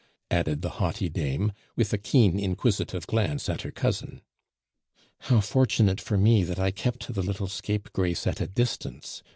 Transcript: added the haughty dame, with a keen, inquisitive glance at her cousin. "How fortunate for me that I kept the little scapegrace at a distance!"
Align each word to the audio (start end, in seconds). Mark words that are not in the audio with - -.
added 0.31 0.63
the 0.63 0.69
haughty 0.81 1.09
dame, 1.09 1.51
with 1.75 1.93
a 1.93 1.97
keen, 1.99 2.39
inquisitive 2.39 3.05
glance 3.05 3.47
at 3.47 3.61
her 3.61 3.69
cousin. 3.69 4.21
"How 5.29 5.41
fortunate 5.41 6.01
for 6.01 6.17
me 6.17 6.43
that 6.43 6.57
I 6.57 6.71
kept 6.71 7.13
the 7.13 7.21
little 7.21 7.47
scapegrace 7.47 8.25
at 8.25 8.41
a 8.41 8.47
distance!" 8.47 9.21